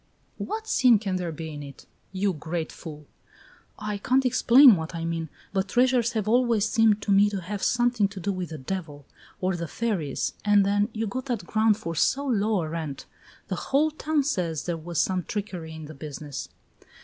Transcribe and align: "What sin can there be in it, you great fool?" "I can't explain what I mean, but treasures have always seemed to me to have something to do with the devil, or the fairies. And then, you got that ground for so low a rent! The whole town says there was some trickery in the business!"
"What 0.39 0.65
sin 0.65 0.97
can 0.97 1.17
there 1.17 1.31
be 1.31 1.53
in 1.53 1.61
it, 1.61 1.85
you 2.11 2.33
great 2.33 2.71
fool?" 2.71 3.05
"I 3.77 3.99
can't 3.99 4.25
explain 4.25 4.75
what 4.75 4.95
I 4.95 5.05
mean, 5.05 5.29
but 5.53 5.67
treasures 5.67 6.13
have 6.13 6.27
always 6.27 6.67
seemed 6.67 7.03
to 7.03 7.11
me 7.11 7.29
to 7.29 7.39
have 7.39 7.61
something 7.61 8.07
to 8.07 8.19
do 8.19 8.31
with 8.31 8.49
the 8.49 8.57
devil, 8.57 9.05
or 9.41 9.55
the 9.55 9.67
fairies. 9.67 10.33
And 10.43 10.65
then, 10.65 10.89
you 10.91 11.05
got 11.05 11.25
that 11.27 11.45
ground 11.45 11.77
for 11.77 11.93
so 11.93 12.25
low 12.25 12.63
a 12.63 12.69
rent! 12.69 13.05
The 13.47 13.55
whole 13.69 13.91
town 13.91 14.23
says 14.23 14.63
there 14.63 14.75
was 14.75 14.99
some 14.99 15.21
trickery 15.23 15.75
in 15.75 15.85
the 15.85 15.93
business!" 15.93 16.49